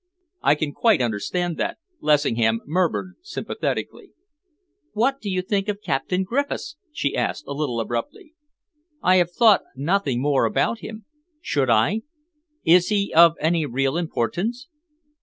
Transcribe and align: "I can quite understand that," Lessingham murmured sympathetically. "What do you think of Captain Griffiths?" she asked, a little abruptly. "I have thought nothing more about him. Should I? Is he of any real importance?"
"I 0.41 0.55
can 0.55 0.71
quite 0.73 0.99
understand 0.99 1.57
that," 1.57 1.77
Lessingham 1.99 2.61
murmured 2.65 3.17
sympathetically. 3.21 4.13
"What 4.93 5.19
do 5.21 5.29
you 5.29 5.43
think 5.43 5.67
of 5.67 5.79
Captain 5.83 6.23
Griffiths?" 6.23 6.75
she 6.91 7.15
asked, 7.15 7.43
a 7.45 7.53
little 7.53 7.79
abruptly. 7.79 8.33
"I 9.03 9.17
have 9.17 9.29
thought 9.31 9.61
nothing 9.75 10.19
more 10.19 10.45
about 10.45 10.79
him. 10.79 11.05
Should 11.39 11.69
I? 11.69 12.01
Is 12.65 12.87
he 12.87 13.13
of 13.13 13.35
any 13.41 13.67
real 13.67 13.95
importance?" 13.95 14.69